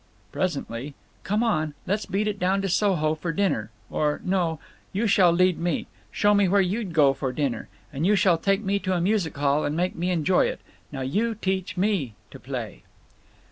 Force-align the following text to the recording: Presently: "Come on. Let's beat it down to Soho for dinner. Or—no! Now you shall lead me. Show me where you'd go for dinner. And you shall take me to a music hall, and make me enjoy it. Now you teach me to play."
Presently: 0.31 0.95
"Come 1.23 1.43
on. 1.43 1.75
Let's 1.85 2.07
beat 2.07 2.27
it 2.27 2.39
down 2.39 2.63
to 2.63 2.69
Soho 2.69 3.13
for 3.13 3.31
dinner. 3.31 3.69
Or—no! 3.91 4.53
Now 4.55 4.59
you 4.93 5.05
shall 5.05 5.31
lead 5.31 5.59
me. 5.59 5.85
Show 6.11 6.33
me 6.33 6.47
where 6.47 6.59
you'd 6.59 6.91
go 6.91 7.13
for 7.13 7.31
dinner. 7.31 7.67
And 7.93 8.03
you 8.03 8.15
shall 8.15 8.39
take 8.39 8.63
me 8.63 8.79
to 8.79 8.95
a 8.95 8.99
music 8.99 9.37
hall, 9.37 9.63
and 9.63 9.77
make 9.77 9.95
me 9.95 10.09
enjoy 10.09 10.47
it. 10.47 10.61
Now 10.91 11.01
you 11.01 11.35
teach 11.35 11.77
me 11.77 12.15
to 12.31 12.39
play." 12.39 12.81